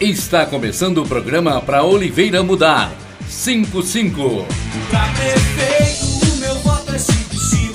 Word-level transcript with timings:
Está 0.00 0.46
começando 0.46 0.98
o 0.98 1.04
programa 1.04 1.60
para 1.60 1.82
Oliveira 1.82 2.40
Mudar. 2.40 2.92
55. 3.28 4.46
Pra 4.90 5.08
prefeito, 5.08 6.34
o 6.34 6.36
meu 6.36 6.54
voto 6.60 6.94
é 6.94 6.98
55. 6.98 7.74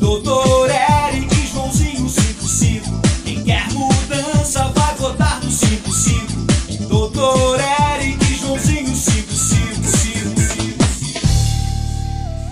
Doutor 0.00 0.68
Eric 0.68 1.46
Joãozinho 1.46 2.08
55. 2.08 3.00
Quem 3.24 3.44
quer 3.44 3.70
mudança 3.70 4.64
vai 4.74 4.92
votar 4.96 5.40
no 5.40 5.48
55. 5.48 6.88
Doutor 6.88 7.60
Eric 7.94 8.24
Joãozinho 8.40 8.96
55. 8.96 9.62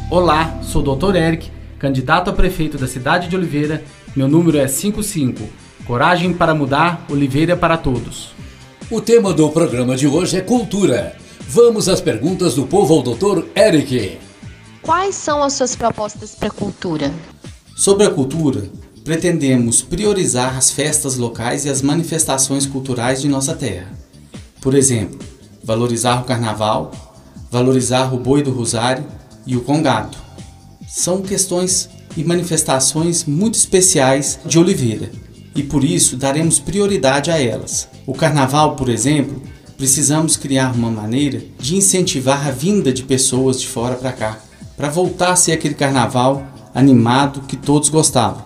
Olá, 0.08 0.60
sou 0.62 0.86
o 0.86 0.96
Dr. 0.96 1.16
Eric, 1.16 1.50
candidato 1.80 2.30
a 2.30 2.32
prefeito 2.32 2.78
da 2.78 2.86
cidade 2.86 3.26
de 3.26 3.34
Oliveira. 3.34 3.82
Meu 4.14 4.28
número 4.28 4.56
é 4.56 4.68
55. 4.68 5.48
Coragem 5.84 6.32
para 6.32 6.54
mudar, 6.54 7.04
Oliveira 7.10 7.56
para 7.56 7.76
todos. 7.76 8.38
O 8.90 9.00
tema 9.00 9.32
do 9.32 9.48
programa 9.50 9.96
de 9.96 10.08
hoje 10.08 10.36
é 10.36 10.40
cultura. 10.40 11.14
Vamos 11.48 11.88
às 11.88 12.00
perguntas 12.00 12.56
do 12.56 12.66
povo 12.66 12.92
ao 12.94 13.02
Dr. 13.04 13.46
Eric. 13.54 14.18
Quais 14.82 15.14
são 15.14 15.44
as 15.44 15.52
suas 15.52 15.76
propostas 15.76 16.34
para 16.34 16.48
a 16.48 16.50
cultura? 16.50 17.14
Sobre 17.76 18.04
a 18.04 18.10
cultura, 18.10 18.68
pretendemos 19.04 19.80
priorizar 19.80 20.56
as 20.56 20.72
festas 20.72 21.16
locais 21.16 21.66
e 21.66 21.68
as 21.68 21.82
manifestações 21.82 22.66
culturais 22.66 23.22
de 23.22 23.28
nossa 23.28 23.54
terra. 23.54 23.92
Por 24.60 24.74
exemplo, 24.74 25.20
valorizar 25.62 26.20
o 26.20 26.24
carnaval, 26.24 26.90
valorizar 27.48 28.12
o 28.12 28.18
boi 28.18 28.42
do 28.42 28.50
rosário 28.50 29.06
e 29.46 29.56
o 29.56 29.60
congado. 29.60 30.18
São 30.88 31.22
questões 31.22 31.88
e 32.16 32.24
manifestações 32.24 33.22
muito 33.22 33.54
especiais 33.54 34.40
de 34.44 34.58
Oliveira 34.58 35.29
e 35.54 35.62
por 35.62 35.84
isso 35.84 36.16
daremos 36.16 36.58
prioridade 36.58 37.30
a 37.30 37.40
elas. 37.40 37.88
O 38.06 38.14
carnaval, 38.14 38.76
por 38.76 38.88
exemplo, 38.88 39.42
precisamos 39.76 40.36
criar 40.36 40.74
uma 40.74 40.90
maneira 40.90 41.42
de 41.58 41.76
incentivar 41.76 42.46
a 42.46 42.50
vinda 42.50 42.92
de 42.92 43.02
pessoas 43.02 43.60
de 43.60 43.66
fora 43.66 43.94
para 43.94 44.12
cá, 44.12 44.38
para 44.76 44.88
voltar 44.88 45.32
a 45.32 45.36
ser 45.36 45.52
aquele 45.52 45.74
carnaval 45.74 46.46
animado 46.74 47.42
que 47.42 47.56
todos 47.56 47.88
gostavam. 47.88 48.44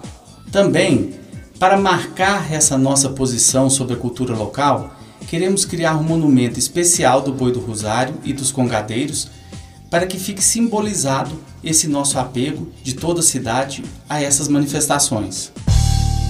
Também, 0.50 1.14
para 1.58 1.76
marcar 1.76 2.52
essa 2.52 2.78
nossa 2.78 3.08
posição 3.08 3.68
sobre 3.68 3.94
a 3.94 3.98
cultura 3.98 4.34
local, 4.34 4.94
queremos 5.26 5.64
criar 5.64 5.96
um 5.96 6.02
monumento 6.02 6.58
especial 6.58 7.20
do 7.20 7.32
Boi 7.32 7.52
do 7.52 7.60
Rosário 7.60 8.14
e 8.24 8.32
dos 8.32 8.52
Congadeiros 8.52 9.28
para 9.90 10.06
que 10.06 10.18
fique 10.18 10.42
simbolizado 10.42 11.38
esse 11.62 11.88
nosso 11.88 12.18
apego 12.18 12.68
de 12.82 12.94
toda 12.94 13.20
a 13.20 13.22
cidade 13.22 13.84
a 14.08 14.22
essas 14.22 14.48
manifestações. 14.48 15.52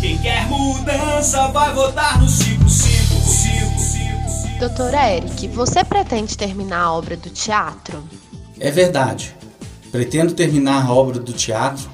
Quem 0.05 0.19
quer 0.19 0.47
mudança 0.51 1.49
vai 1.49 1.73
votar 1.73 2.21
no 2.21 2.29
55. 2.29 4.59
Doutor 4.61 4.93
Eric, 4.93 5.49
você 5.49 5.83
pretende 5.83 6.37
terminar 6.37 6.83
a 6.83 6.93
obra 6.93 7.17
do 7.17 7.31
teatro? 7.31 8.05
É 8.61 8.71
verdade. 8.71 9.35
Pretendo 9.91 10.35
terminar 10.35 10.85
a 10.85 10.93
obra 10.93 11.19
do 11.19 11.33
teatro 11.33 11.89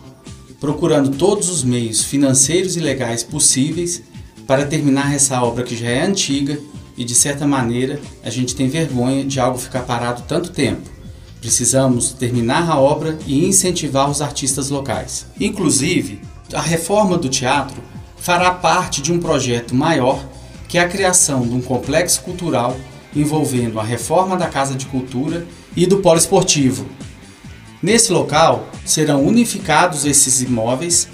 procurando 0.58 1.16
todos 1.16 1.48
os 1.48 1.62
meios 1.62 2.02
financeiros 2.02 2.76
e 2.76 2.80
legais 2.80 3.22
possíveis 3.22 4.02
para 4.44 4.66
terminar 4.66 5.14
essa 5.14 5.40
obra 5.40 5.62
que 5.62 5.76
já 5.76 5.88
é 5.88 6.02
antiga 6.02 6.58
e 6.96 7.04
de 7.04 7.14
certa 7.14 7.46
maneira 7.46 8.00
a 8.24 8.30
gente 8.30 8.56
tem 8.56 8.68
vergonha 8.68 9.24
de 9.24 9.38
algo 9.38 9.56
ficar 9.56 9.82
parado 9.82 10.24
tanto 10.26 10.50
tempo. 10.50 10.90
Precisamos 11.40 12.12
terminar 12.12 12.68
a 12.68 12.76
obra 12.76 13.16
e 13.24 13.46
incentivar 13.46 14.10
os 14.10 14.20
artistas 14.20 14.68
locais. 14.68 15.26
Inclusive, 15.38 16.20
a 16.52 16.60
reforma 16.60 17.16
do 17.16 17.28
teatro 17.28 17.88
fará 18.20 18.52
parte 18.52 19.02
de 19.02 19.12
um 19.12 19.18
projeto 19.18 19.74
maior 19.74 20.22
que 20.68 20.78
é 20.78 20.82
a 20.82 20.88
criação 20.88 21.42
de 21.42 21.52
um 21.52 21.60
complexo 21.60 22.20
cultural 22.22 22.76
envolvendo 23.16 23.80
a 23.80 23.82
reforma 23.82 24.36
da 24.36 24.46
Casa 24.46 24.76
de 24.76 24.86
Cultura 24.86 25.44
e 25.74 25.84
do 25.84 25.98
Polo 25.98 26.18
Esportivo. 26.18 26.86
Nesse 27.82 28.12
local 28.12 28.68
serão 28.84 29.24
unificados 29.24 30.04
esses 30.04 30.42
imóveis, 30.42 31.08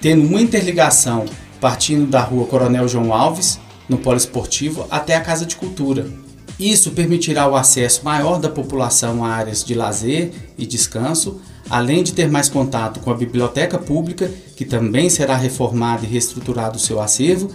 tendo 0.00 0.26
uma 0.26 0.40
interligação 0.40 1.26
partindo 1.60 2.06
da 2.06 2.20
Rua 2.20 2.46
Coronel 2.46 2.88
João 2.88 3.12
Alves, 3.12 3.58
no 3.88 3.98
Polo 3.98 4.16
Esportivo, 4.16 4.86
até 4.90 5.14
a 5.14 5.20
Casa 5.20 5.44
de 5.44 5.56
Cultura. 5.56 6.06
Isso 6.58 6.92
permitirá 6.92 7.46
o 7.48 7.56
acesso 7.56 8.04
maior 8.04 8.38
da 8.38 8.48
população 8.48 9.24
a 9.24 9.30
áreas 9.30 9.62
de 9.62 9.74
lazer 9.74 10.32
e 10.56 10.66
descanso, 10.66 11.40
além 11.68 12.02
de 12.02 12.12
ter 12.12 12.28
mais 12.28 12.48
contato 12.48 13.00
com 13.00 13.10
a 13.10 13.14
biblioteca 13.14 13.78
pública, 13.78 14.30
que 14.56 14.64
também 14.64 15.10
será 15.10 15.36
reformada 15.36 16.04
e 16.04 16.08
reestruturado 16.08 16.76
o 16.76 16.80
seu 16.80 17.00
acervo, 17.00 17.50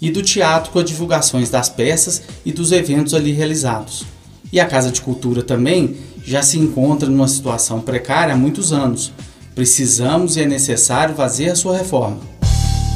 e 0.00 0.10
do 0.10 0.22
teatro 0.22 0.70
com 0.72 0.78
as 0.78 0.84
divulgações 0.84 1.50
das 1.50 1.68
peças 1.68 2.22
e 2.44 2.52
dos 2.52 2.72
eventos 2.72 3.14
ali 3.14 3.32
realizados. 3.32 4.04
E 4.52 4.60
a 4.60 4.66
Casa 4.66 4.90
de 4.90 5.00
Cultura 5.00 5.42
também 5.42 5.96
já 6.24 6.42
se 6.42 6.58
encontra 6.58 7.08
numa 7.08 7.28
situação 7.28 7.80
precária 7.80 8.34
há 8.34 8.36
muitos 8.36 8.72
anos. 8.72 9.12
Precisamos 9.54 10.36
e 10.36 10.42
é 10.42 10.46
necessário 10.46 11.14
fazer 11.14 11.50
a 11.50 11.56
sua 11.56 11.78
reforma. 11.78 12.18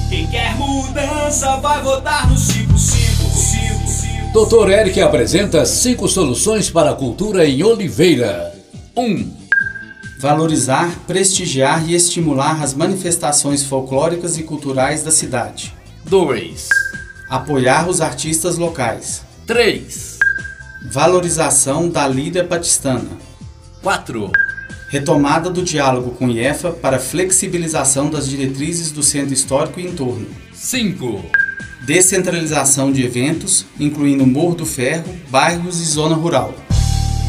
Quem 0.08 0.26
quer 0.26 0.56
mudança 0.56 1.56
vai 1.56 1.82
votar 1.82 2.28
no 2.28 2.36
55. 2.36 3.20
Dr. 4.32 4.70
Eric 4.70 5.00
apresenta 5.00 5.64
cinco 5.64 6.06
soluções 6.08 6.70
para 6.70 6.90
a 6.90 6.94
cultura 6.94 7.44
em 7.46 7.62
Oliveira. 7.62 8.54
1. 8.96 9.02
Um, 9.02 9.32
Valorizar, 10.20 11.00
prestigiar 11.06 11.88
e 11.88 11.94
estimular 11.94 12.62
as 12.62 12.74
manifestações 12.74 13.64
folclóricas 13.64 14.36
e 14.36 14.42
culturais 14.42 15.02
da 15.02 15.10
cidade. 15.10 15.74
2. 16.04 16.68
Apoiar 17.30 17.88
os 17.88 18.02
artistas 18.02 18.58
locais. 18.58 19.22
3. 19.46 20.18
Valorização 20.92 21.88
da 21.88 22.06
líder 22.06 22.48
patistana. 22.48 23.08
4. 23.82 24.30
Retomada 24.90 25.48
do 25.48 25.62
diálogo 25.62 26.10
com 26.10 26.28
IEFA 26.28 26.70
para 26.70 26.98
flexibilização 26.98 28.10
das 28.10 28.28
diretrizes 28.28 28.92
do 28.92 29.02
centro 29.02 29.32
histórico 29.32 29.80
e 29.80 29.86
entorno. 29.86 30.26
5. 30.52 31.24
Descentralização 31.86 32.92
de 32.92 33.02
eventos, 33.02 33.64
incluindo 33.78 34.26
Morro 34.26 34.56
do 34.56 34.66
Ferro, 34.66 35.16
bairros 35.30 35.80
e 35.80 35.84
zona 35.84 36.14
rural. 36.14 36.54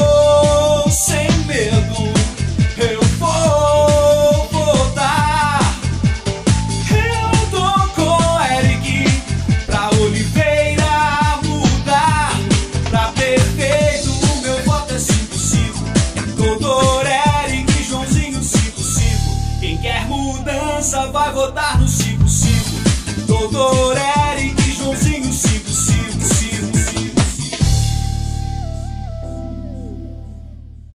55. 20.85 20.85
Quem 20.85 20.93
quer 20.93 20.93
mudança 20.93 21.07
vai 21.07 21.31
votar 21.33 21.79
no 21.79 21.87
55. 21.87 23.25
Doutor 23.25 23.97
Eric 23.97 24.24